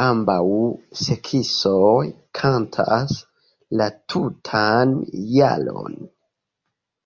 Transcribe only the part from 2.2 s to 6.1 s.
kantas la tutan jaron.